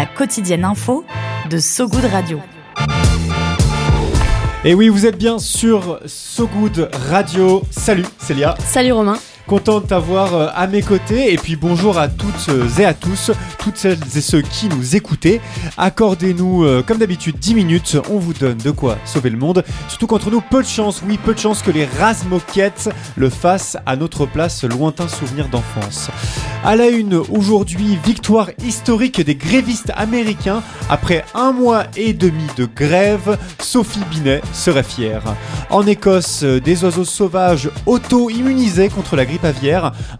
[0.00, 1.04] La quotidienne info
[1.50, 2.40] de So Good Radio.
[4.64, 7.60] Et oui, vous êtes bien sur So Good Radio.
[7.70, 8.54] Salut, Célia.
[8.64, 9.18] Salut Romain.
[9.50, 12.94] Content de t'avoir euh, à mes côtés et puis bonjour à toutes euh, et à
[12.94, 15.40] tous, toutes celles et ceux qui nous écoutez.
[15.76, 19.64] Accordez-nous euh, comme d'habitude 10 minutes, on vous donne de quoi sauver le monde.
[19.88, 21.88] Surtout qu'entre nous, peu de chance, oui, peu de chance que les
[22.28, 26.10] moquettes le fassent à notre place, lointain souvenir d'enfance.
[26.62, 30.62] À la une, aujourd'hui, victoire historique des grévistes américains.
[30.88, 35.22] Après un mois et demi de grève, Sophie Binet serait fière.
[35.70, 39.39] En Écosse, des oiseaux sauvages auto-immunisés contre la grippe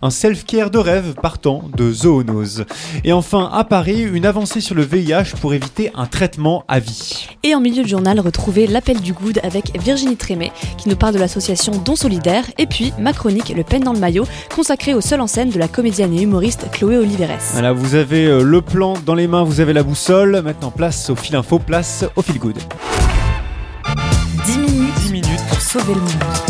[0.02, 2.64] un self-care de rêve partant de zoonose.
[3.04, 7.28] Et enfin, à Paris, une avancée sur le VIH pour éviter un traitement à vie.
[7.42, 11.14] Et en milieu de journal, retrouver l'appel du good avec Virginie Trémé qui nous parle
[11.14, 15.00] de l'association Don Solidaire et puis ma chronique Le peine dans le maillot consacrée au
[15.00, 17.38] seul en scène de la comédienne et humoriste Chloé Oliveres.
[17.52, 20.40] Voilà, vous avez euh, le plan dans les mains, vous avez la boussole.
[20.42, 22.56] Maintenant, place au fil info, place au fil good.
[24.46, 26.49] 10 minutes, 10 minutes pour sauver le monde.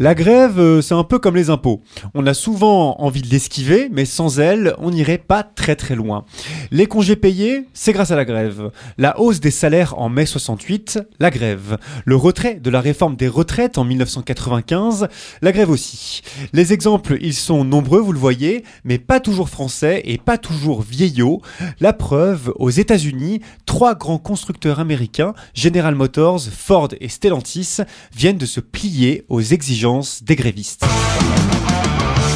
[0.00, 1.82] la grève, euh, c'est un peu comme les impôts.
[2.14, 6.24] On a souvent envie de l'esquiver, mais sans elle, on n'irait pas très très loin.
[6.70, 8.70] Les congés payés, c'est grâce à la grève.
[8.96, 11.78] La hausse des salaires en mai 68, la grève.
[12.04, 15.08] Le retrait de la réforme des retraites en 1995,
[15.42, 16.22] la grève aussi.
[16.52, 20.82] Les exemples, ils sont nombreux, vous le voyez, mais pas toujours français et pas toujours
[20.82, 21.42] vieillots.
[21.80, 27.78] La preuve, aux États-Unis, trois grands constructeurs américains, General Motors, Ford et Stellantis,
[28.14, 29.87] viennent de se plier aux exigences
[30.22, 30.84] des grévistes.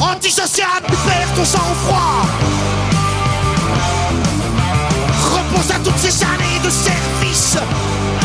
[0.00, 2.24] Antisocial, perds ton sang-froid
[5.34, 7.58] Repose à toutes ces années de service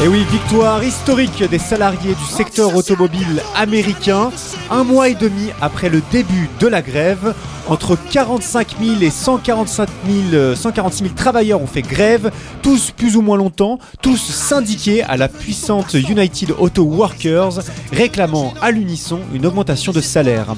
[0.04, 4.30] et oui, victoire historique des salariés du secteur automobile américain.
[4.70, 7.34] Un mois et demi après le début de la grève,
[7.70, 9.90] entre 45 000 et 145
[10.32, 15.18] 000, 146 000 travailleurs ont fait grève, tous plus ou moins longtemps, tous syndiqués à
[15.18, 17.60] la puissante United Auto Workers,
[17.92, 20.56] réclamant à l'unisson une augmentation de salaire.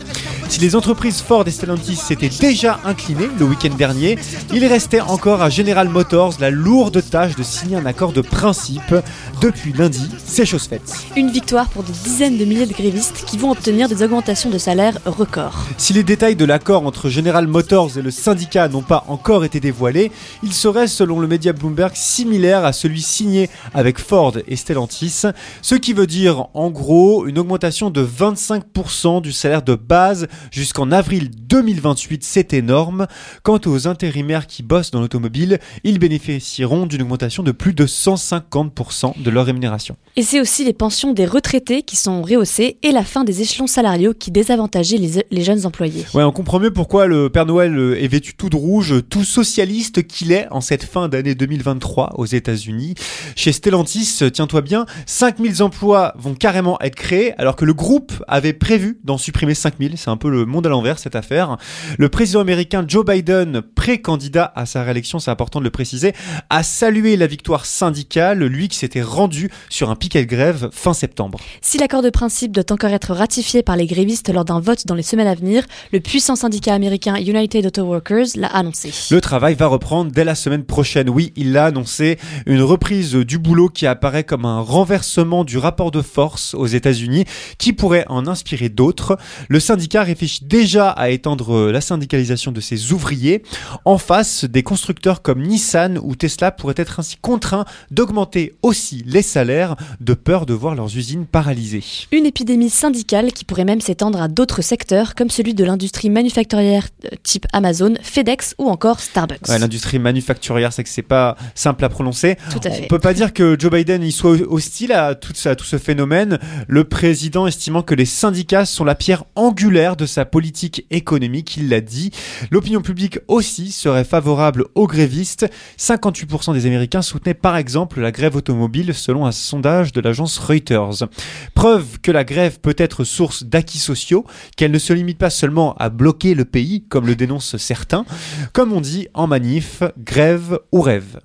[0.50, 4.18] Si les entreprises Ford et Stellantis s'étaient déjà inclinées le week-end dernier,
[4.52, 8.96] il restait encore à General Motors la lourde tâche de signer un accord de principe.
[9.42, 10.92] Depuis lundi, c'est chose faite.
[11.16, 14.58] Une victoire pour des dizaines de milliers de grévistes qui vont obtenir des augmentations de
[14.58, 15.68] salaire records.
[15.78, 19.62] Si les détails de l'accord entre General Motors et le syndicat n'ont pas encore été
[19.62, 20.12] dévoilés,
[20.44, 25.22] il serait, selon le média Bloomberg, similaire à celui signé avec Ford et Stellantis,
[25.62, 30.92] ce qui veut dire en gros une augmentation de 25% du salaire de base jusqu'en
[30.92, 33.08] avril 2028, c'est énorme.
[33.44, 39.22] Quant aux intérimaires qui bossent dans l'automobile, ils bénéficieront d'une augmentation de plus de 150%
[39.22, 39.96] de leur rémunération.
[40.16, 43.68] Et c'est aussi les pensions des retraités qui sont rehaussées et la fin des échelons
[43.68, 46.06] salariaux qui désavantageaient les, les jeunes employés.
[46.14, 49.24] Ouais, on comprend mieux pourquoi le Père Noël euh, est vêtu tout de rouge, tout
[49.24, 52.96] socialiste qu'il est en cette fin d'année 2023 aux États-Unis.
[53.36, 58.54] Chez Stellantis, tiens-toi bien, 5000 emplois vont carrément être créés alors que le groupe avait
[58.54, 59.98] prévu d'en supprimer 5000.
[59.98, 61.58] C'est un peu le monde à l'envers cette affaire.
[61.98, 66.14] Le président américain Joe Biden, pré-candidat à sa réélection, c'est important de le préciser,
[66.50, 70.94] a salué la victoire syndicale, lui qui s'était rendu sur un piquet de grève fin
[70.94, 71.40] septembre.
[71.62, 74.96] Si l'accord de principe doit encore être ratifié par les grévistes lors d'un vote dans
[74.96, 75.64] les semaines à venir,
[75.94, 78.94] le puissant syndicat américain United Auto Workers l'a annoncé.
[79.12, 81.10] Le travail va reprendre dès la semaine prochaine.
[81.10, 82.18] Oui, il l'a annoncé.
[82.46, 87.26] Une reprise du boulot qui apparaît comme un renversement du rapport de force aux États-Unis
[87.58, 89.18] qui pourrait en inspirer d'autres.
[89.50, 93.44] Le syndicat réfléchit déjà à étendre la syndicalisation de ses ouvriers.
[93.84, 99.22] En face, des constructeurs comme Nissan ou Tesla pourraient être ainsi contraints d'augmenter aussi les
[99.22, 101.84] salaires de peur de voir leurs usines paralysées.
[102.14, 106.59] Une épidémie syndicale qui pourrait même s'étendre à d'autres secteurs comme celui de l'industrie manufacturière
[106.60, 109.48] euh, type Amazon, FedEx ou encore Starbucks.
[109.48, 112.38] L'industrie manufacturière, c'est que c'est pas simple à prononcer.
[112.52, 112.84] Tout à fait.
[112.84, 115.78] On peut pas dire que Joe Biden y soit hostile à tout, à tout ce
[115.78, 116.40] phénomène.
[116.68, 121.70] Le président estimant que les syndicats sont la pierre angulaire de sa politique économique, il
[121.70, 122.12] l'a dit.
[122.52, 125.50] L'opinion publique aussi serait favorable aux grévistes.
[125.78, 131.08] 58% des Américains soutenaient par exemple la grève automobile selon un sondage de l'agence Reuters.
[131.54, 134.26] Preuve que la grève peut être source d'acquis sociaux,
[134.56, 138.06] qu'elle ne se limite pas seulement à bloquer le pays, comme le dénoncent certains.
[138.54, 141.20] Comme on dit en manif, grève ou rêve.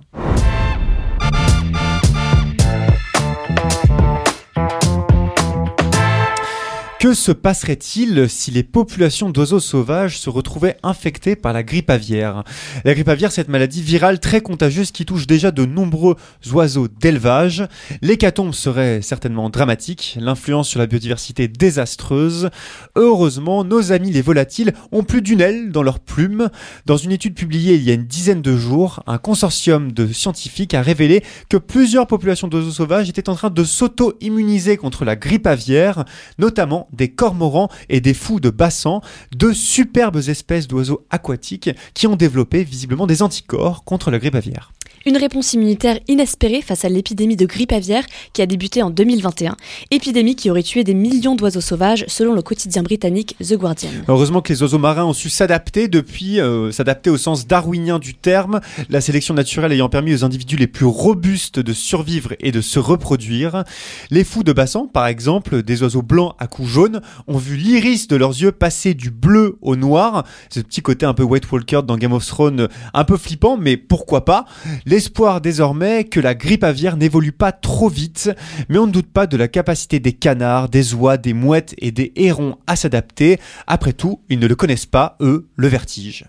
[7.05, 12.43] Que se passerait-il si les populations d'oiseaux sauvages se retrouvaient infectées par la grippe aviaire?
[12.83, 16.15] La grippe aviaire, cette maladie virale très contagieuse qui touche déjà de nombreux
[16.51, 17.63] oiseaux d'élevage.
[18.01, 22.49] L'hécatombe serait certainement dramatique, l'influence sur la biodiversité désastreuse.
[22.95, 26.49] Heureusement, nos amis les volatiles ont plus d'une aile dans leurs plumes.
[26.87, 30.73] Dans une étude publiée il y a une dizaine de jours, un consortium de scientifiques
[30.73, 35.45] a révélé que plusieurs populations d'oiseaux sauvages étaient en train de s'auto-immuniser contre la grippe
[35.45, 36.03] aviaire,
[36.39, 39.01] notamment des cormorans et des fous de bassan,
[39.35, 44.71] deux superbes espèces d'oiseaux aquatiques qui ont développé visiblement des anticorps contre la grippe aviaire.
[45.07, 48.03] Une réponse immunitaire inespérée face à l'épidémie de grippe aviaire
[48.33, 49.55] qui a débuté en 2021.
[49.91, 53.91] Épidémie qui aurait tué des millions d'oiseaux sauvages selon le quotidien britannique The Guardian.
[54.07, 58.15] Heureusement que les oiseaux marins ont su s'adapter depuis, euh, s'adapter au sens darwinien du
[58.15, 62.61] terme, la sélection naturelle ayant permis aux individus les plus robustes de survivre et de
[62.61, 63.63] se reproduire.
[64.09, 68.07] Les fous de bassan, par exemple, des oiseaux blancs à coups jaunes, ont vu l'iris
[68.07, 70.23] de leurs yeux passer du bleu au noir.
[70.49, 73.77] Ce petit côté un peu White Walker dans Game of Thrones, un peu flippant, mais
[73.77, 74.45] pourquoi pas.
[74.95, 78.31] L'espoir désormais que la grippe aviaire n'évolue pas trop vite,
[78.69, 81.91] mais on ne doute pas de la capacité des canards, des oies, des mouettes et
[81.91, 83.37] des hérons à s'adapter.
[83.67, 86.23] Après tout, ils ne le connaissent pas, eux, le vertige.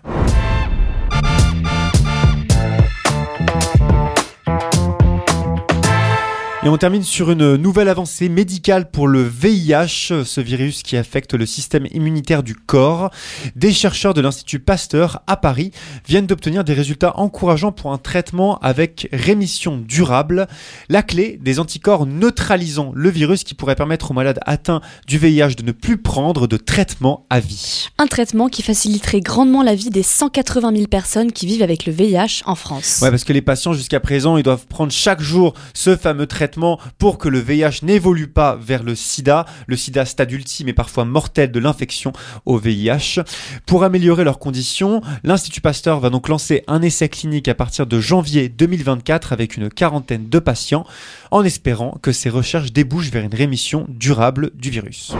[6.67, 11.33] Et on termine sur une nouvelle avancée médicale pour le VIH, ce virus qui affecte
[11.33, 13.09] le système immunitaire du corps.
[13.55, 15.71] Des chercheurs de l'Institut Pasteur à Paris
[16.05, 20.45] viennent d'obtenir des résultats encourageants pour un traitement avec rémission durable.
[20.89, 25.55] La clé des anticorps neutralisant le virus qui pourrait permettre aux malades atteints du VIH
[25.55, 27.87] de ne plus prendre de traitement à vie.
[27.97, 31.93] Un traitement qui faciliterait grandement la vie des 180 000 personnes qui vivent avec le
[31.93, 32.99] VIH en France.
[33.01, 36.56] Ouais, parce que les patients jusqu'à présent, ils doivent prendre chaque jour ce fameux traitement
[36.97, 41.05] pour que le VIH n'évolue pas vers le sida, le sida stade ultime et parfois
[41.05, 42.13] mortel de l'infection
[42.45, 43.21] au VIH.
[43.65, 47.99] Pour améliorer leurs conditions, l'Institut Pasteur va donc lancer un essai clinique à partir de
[47.99, 50.85] janvier 2024 avec une quarantaine de patients,
[51.31, 55.13] en espérant que ces recherches débouchent vers une rémission durable du virus.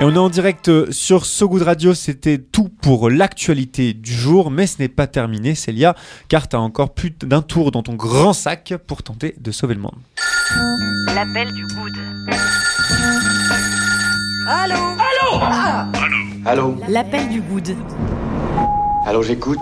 [0.00, 4.48] Et on est en direct sur So Good Radio, c'était tout pour l'actualité du jour,
[4.48, 5.96] mais ce n'est pas terminé Célia,
[6.28, 9.74] car tu as encore plus d'un tour dans ton grand sac pour tenter de sauver
[9.74, 9.96] le monde.
[11.12, 11.92] L'appel du good.
[14.46, 14.76] Allô?
[14.76, 15.40] Allô?
[15.42, 15.88] Ah
[16.46, 16.76] Allô?
[16.88, 17.74] L'appel du good.
[19.04, 19.58] Allô, j'écoute.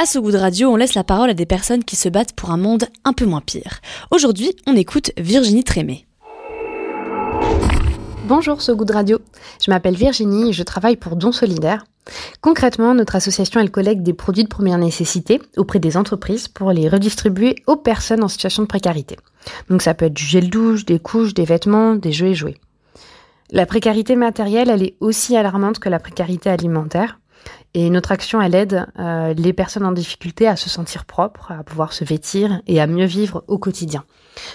[0.00, 2.50] À So Good Radio, on laisse la parole à des personnes qui se battent pour
[2.52, 3.80] un monde un peu moins pire.
[4.10, 6.06] Aujourd'hui, on écoute Virginie Trémé.
[8.26, 9.18] Bonjour So Good Radio,
[9.62, 11.84] je m'appelle Virginie et je travaille pour Don Solidaire.
[12.40, 16.88] Concrètement, notre association elle collecte des produits de première nécessité auprès des entreprises pour les
[16.88, 19.18] redistribuer aux personnes en situation de précarité.
[19.68, 22.56] Donc ça peut être du gel douche, des couches, des vêtements, des jeux et jouets.
[23.50, 27.20] La précarité matérielle, elle est aussi alarmante que la précarité alimentaire.
[27.76, 31.64] Et notre action, elle aide euh, les personnes en difficulté à se sentir propres, à
[31.64, 34.04] pouvoir se vêtir et à mieux vivre au quotidien.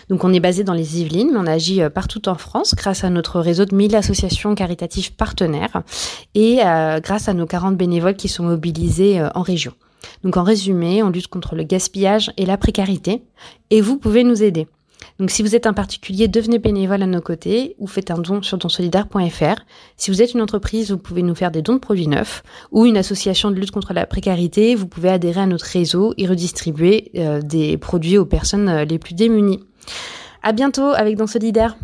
[0.09, 3.03] Donc on est basé dans les Yvelines, mais on agit euh, partout en France grâce
[3.03, 5.83] à notre réseau de 1000 associations caritatives partenaires
[6.33, 9.73] et euh, grâce à nos 40 bénévoles qui sont mobilisés en région.
[10.23, 13.21] Donc en résumé, on lutte contre le gaspillage et la précarité
[13.69, 14.67] et vous pouvez nous aider.
[15.19, 18.41] Donc si vous êtes un particulier, devenez bénévole à nos côtés ou faites un don
[18.41, 19.61] sur donsolidaire.fr.
[19.97, 22.85] Si vous êtes une entreprise, vous pouvez nous faire des dons de produits neufs ou
[22.85, 27.11] une association de lutte contre la précarité, vous pouvez adhérer à notre réseau et redistribuer
[27.15, 29.59] euh, des produits aux personnes euh, les plus démunies.
[30.41, 31.75] À bientôt avec Don Solidaire.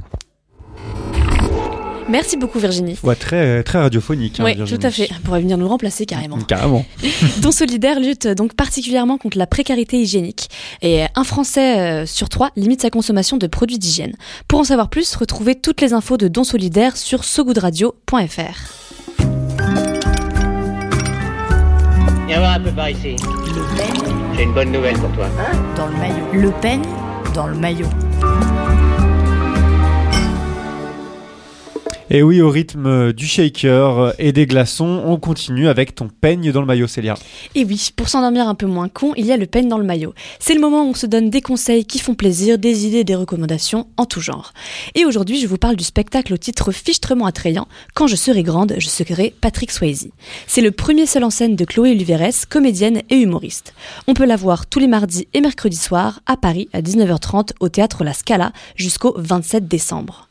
[2.07, 2.97] Merci beaucoup Virginie.
[3.03, 4.39] Ouais, très, très radiophonique.
[4.39, 4.79] Hein, oui, Virginie.
[4.79, 5.07] tout à fait.
[5.09, 6.37] Elle pourrait venir nous remplacer carrément.
[6.37, 6.85] Carrément.
[7.41, 10.49] Don Solidaire lutte donc particulièrement contre la précarité hygiénique.
[10.81, 14.15] Et un Français euh, sur trois limite sa consommation de produits d'hygiène.
[14.47, 19.21] Pour en savoir plus, retrouvez toutes les infos de Don Solidaire sur sogoodradio.fr.
[22.27, 23.15] Viens voir un peu par ici.
[23.15, 25.27] Le Pen J'ai une bonne nouvelle pour toi.
[25.75, 26.25] dans le maillot.
[26.33, 26.81] Le Pen
[27.33, 27.87] dans le maillot.
[32.11, 36.61] Et oui, au rythme du shaker et des glaçons, on continue avec ton peigne dans
[36.61, 37.15] le maillot, Célia.
[37.55, 39.83] Et oui, pour s'endormir un peu moins con, il y a le peigne dans le
[39.83, 40.13] maillot.
[40.37, 43.15] C'est le moment où on se donne des conseils qui font plaisir, des idées, des
[43.15, 44.53] recommandations en tout genre.
[44.93, 48.75] Et aujourd'hui, je vous parle du spectacle au titre fichtrement attrayant Quand je serai grande,
[48.77, 50.09] je serai Patrick Swayze.
[50.45, 53.73] C'est le premier seul en scène de Chloé Oliveres, comédienne et humoriste.
[54.05, 57.69] On peut la voir tous les mardis et mercredis soirs à Paris à 19h30 au
[57.69, 60.29] théâtre La Scala jusqu'au 27 décembre.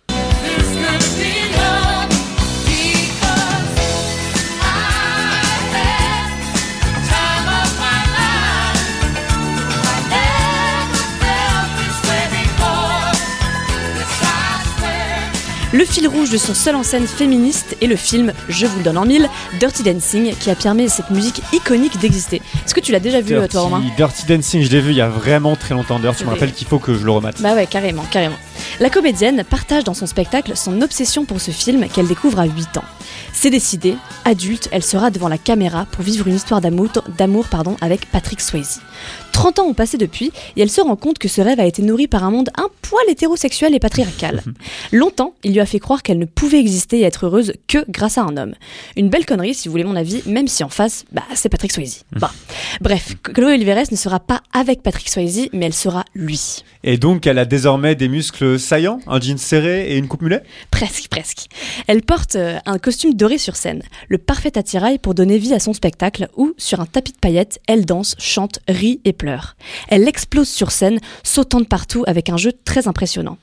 [15.75, 18.85] Le fil rouge de son seul en scène féministe est le film, je vous le
[18.85, 19.29] donne en mille,
[19.59, 22.41] Dirty Dancing, qui a permis à cette musique iconique d'exister.
[22.65, 24.97] Est-ce que tu l'as déjà vu, Dirty, toi, Romain Dirty Dancing, je l'ai vu il
[24.97, 25.99] y a vraiment très longtemps.
[25.99, 27.43] D'ailleurs, tu me rappelles qu'il faut que je le remate.
[27.43, 28.37] Bah ouais, carrément, carrément.
[28.79, 32.77] La comédienne partage dans son spectacle son obsession pour ce film qu'elle découvre à 8
[32.77, 32.85] ans.
[33.37, 36.89] C'est décidé, adulte, elle sera devant la caméra pour vivre une histoire d'amour,
[37.19, 38.81] d'amour pardon, avec Patrick Swayze.
[39.33, 41.83] 30 ans ont passé depuis et elle se rend compte que ce rêve a été
[41.83, 44.43] nourri par un monde un poil hétérosexuel et patriarcal.
[44.93, 48.17] Longtemps, il lui a fait croire qu'elle ne pouvait exister et être heureuse que grâce
[48.17, 48.55] à un homme.
[48.97, 51.73] Une belle connerie, si vous voulez mon avis, même si en face, bah, c'est Patrick
[51.73, 52.05] Swayze.
[52.13, 52.31] Bah.
[52.81, 56.63] Bref, Chloé Oliveres ne sera pas avec Patrick Swayze, mais elle sera lui.
[56.85, 60.43] Et donc, elle a désormais des muscles saillants, un jean serré et une coupe mulet?
[60.71, 61.49] Presque, presque.
[61.89, 65.59] Elle porte euh, un costume doré sur scène, le parfait attirail pour donner vie à
[65.59, 69.57] son spectacle où, sur un tapis de paillettes, elle danse, chante, rit et pleure.
[69.89, 73.39] Elle explose sur scène, sautant de partout avec un jeu très impressionnant.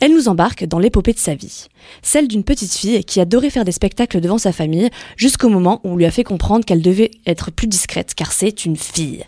[0.00, 1.66] Elle nous embarque dans l'épopée de sa vie.
[2.02, 5.90] Celle d'une petite fille qui adorait faire des spectacles devant sa famille jusqu'au moment où
[5.90, 9.24] on lui a fait comprendre qu'elle devait être plus discrète car c'est une fille.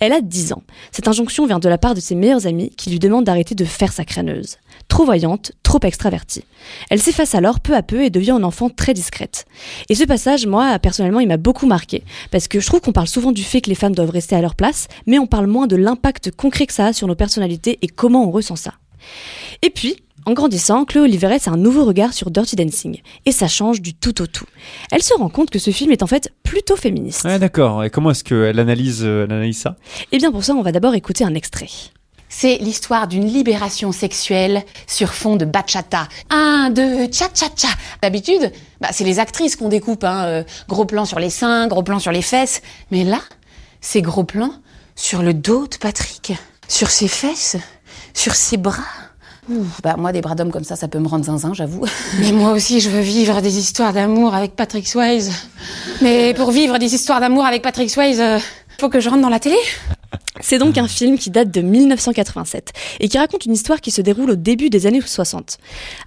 [0.00, 0.62] Elle a 10 ans.
[0.92, 3.64] Cette injonction vient de la part de ses meilleurs amis qui lui demandent d'arrêter de
[3.64, 4.56] faire sa crâneuse.
[4.88, 6.44] Trop voyante, trop extravertie.
[6.90, 9.46] Elle s'efface alors peu à peu et devient un enfant très discrète.
[9.88, 12.02] Et ce passage, moi, personnellement, il m'a beaucoup marqué.
[12.30, 14.40] Parce que je trouve qu'on parle souvent du fait que les femmes doivent rester à
[14.40, 17.78] leur place, mais on parle moins de l'impact concret que ça a sur nos personnalités
[17.82, 18.74] et comment on ressent ça.
[19.62, 19.96] Et puis,
[20.30, 23.94] en grandissant, Chloé Oliveres a un nouveau regard sur Dirty Dancing, et ça change du
[23.94, 24.44] tout au tout.
[24.92, 27.24] Elle se rend compte que ce film est en fait plutôt féministe.
[27.24, 27.82] Ouais, d'accord.
[27.82, 29.76] Et comment est-ce qu'elle analyse, euh, elle analyse ça?
[30.12, 31.66] Eh bien pour ça, on va d'abord écouter un extrait.
[32.28, 36.06] C'est l'histoire d'une libération sexuelle sur fond de bachata.
[36.30, 37.66] Un, deux, tcha-tcha-tcha.
[38.00, 40.04] D'habitude, bah, c'est les actrices qu'on découpe.
[40.04, 40.26] Hein.
[40.26, 42.62] euh, gros plan sur les seins, gros plan sur les fesses.
[42.92, 43.18] Mais là,
[43.80, 44.52] c'est gros plan
[44.94, 46.34] sur le dos de Patrick,
[46.68, 47.56] sur ses fesses,
[48.14, 48.84] sur ses bras.
[49.82, 51.84] Bah moi des bras d'homme comme ça, ça peut me rendre zinzin, j'avoue.
[52.20, 55.32] Mais moi aussi, je veux vivre des histoires d'amour avec Patrick Swayze.
[56.02, 58.38] Mais pour vivre des histoires d'amour avec Patrick Swayze, euh,
[58.78, 59.56] faut que je rentre dans la télé.
[60.50, 64.00] C'est donc un film qui date de 1987 et qui raconte une histoire qui se
[64.00, 65.58] déroule au début des années 60.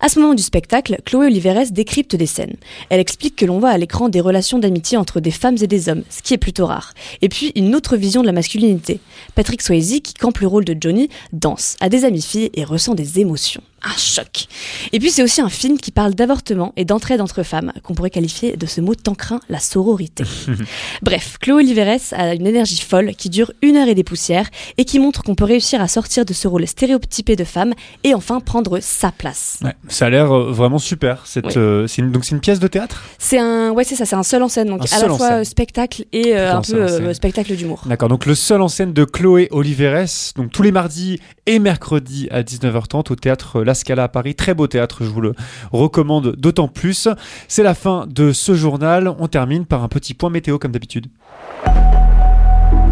[0.02, 2.58] À ce moment du spectacle, Chloé Oliveres décrypte des scènes.
[2.90, 5.88] Elle explique que l'on voit à l'écran des relations d'amitié entre des femmes et des
[5.88, 6.94] hommes, ce qui est plutôt rare.
[7.22, 9.00] Et puis une autre vision de la masculinité.
[9.34, 12.96] Patrick Swayze, qui campe le rôle de Johnny, danse, a des amis filles et ressent
[12.96, 13.64] des émotions.
[13.86, 14.48] Un choc.
[14.94, 18.10] Et puis c'est aussi un film qui parle d'avortement et d'entraide entre femmes, qu'on pourrait
[18.10, 20.24] qualifier de ce mot tant craint, la sororité.
[21.02, 24.48] Bref, Chloé Oliveres a une énergie folle qui dure une heure et des poussières
[24.78, 27.74] et qui montre qu'on peut réussir à sortir de ce rôle stéréotypé de femme
[28.04, 29.60] et enfin prendre sa place.
[29.64, 31.26] Ouais, ça a l'air euh, vraiment super.
[31.28, 31.54] Cette, Oui.
[31.58, 33.04] euh, une- donc c'est une pièce de théâtre?
[33.20, 35.32] C'est un, ouais c'est ça, c'est un seul en scène, donc Un à la fois
[35.34, 37.82] euh, spectacle et euh, un peu spectacle d'humour.
[37.86, 42.28] D'accord, donc le seul en scène de Chloé Oliveres, donc tous les mardis et mercredis
[42.32, 44.36] à 19h30 au théâtre La Scala à Paris.
[44.36, 45.34] Très beau théâtre, je vous le
[45.72, 47.08] recommande d'autant plus.
[47.48, 49.14] C'est la fin de ce journal.
[49.20, 51.08] On termine par un petit point météo comme d'habitude.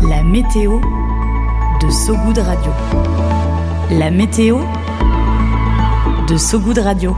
[0.09, 0.79] La météo
[1.81, 2.71] de Sogoud Radio.
[3.91, 4.59] La météo
[6.27, 7.15] de Sogoud Radio.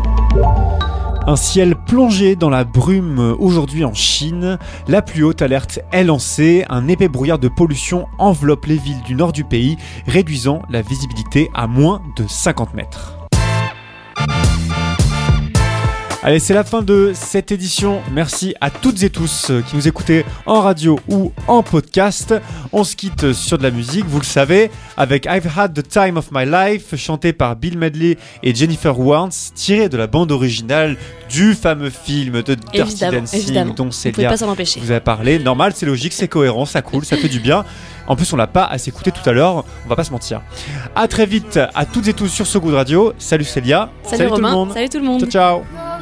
[1.25, 4.57] Un ciel plongé dans la brume aujourd'hui en Chine.
[4.89, 6.65] La plus haute alerte est lancée.
[6.69, 11.49] Un épais brouillard de pollution enveloppe les villes du nord du pays, réduisant la visibilité
[11.53, 13.22] à moins de 50 mètres.
[16.25, 17.99] Allez, c'est la fin de cette édition.
[18.13, 22.33] Merci à toutes et tous euh, qui nous écoutez en radio ou en podcast.
[22.71, 26.15] On se quitte sur de la musique, vous le savez, avec I've Had the Time
[26.15, 30.95] of My Life, chanté par Bill Medley et Jennifer Warnes, tiré de la bande originale
[31.29, 33.73] du fameux film de Dirty Dancing évidemment.
[33.73, 35.39] dont Célia vous avez parlé.
[35.39, 37.65] Normal, c'est logique, c'est cohérent, ça coule, ça fait du bien.
[38.07, 40.41] En plus, on l'a pas assez écouté tout à l'heure, on va pas se mentir.
[40.95, 43.11] À très vite à toutes et tous sur So Good Radio.
[43.17, 43.89] Salut Célia.
[44.03, 44.73] Salut, tout Romain, le monde.
[44.73, 45.19] salut tout le monde.
[45.29, 45.92] Ciao ciao.